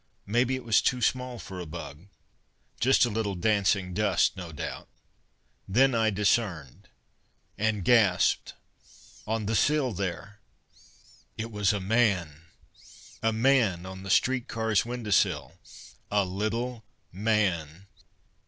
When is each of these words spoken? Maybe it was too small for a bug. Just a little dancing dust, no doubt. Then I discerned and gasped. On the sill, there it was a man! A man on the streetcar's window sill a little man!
Maybe 0.25 0.55
it 0.55 0.63
was 0.63 0.81
too 0.81 0.99
small 0.99 1.37
for 1.37 1.59
a 1.59 1.67
bug. 1.67 2.07
Just 2.79 3.05
a 3.05 3.09
little 3.11 3.35
dancing 3.35 3.93
dust, 3.93 4.35
no 4.35 4.51
doubt. 4.51 4.89
Then 5.67 5.93
I 5.93 6.09
discerned 6.09 6.89
and 7.55 7.85
gasped. 7.85 8.55
On 9.27 9.45
the 9.45 9.53
sill, 9.55 9.91
there 9.93 10.39
it 11.37 11.51
was 11.51 11.71
a 11.71 11.79
man! 11.79 12.45
A 13.21 13.31
man 13.31 13.85
on 13.85 14.01
the 14.01 14.09
streetcar's 14.09 14.87
window 14.87 15.11
sill 15.11 15.59
a 16.09 16.25
little 16.25 16.83
man! 17.11 17.85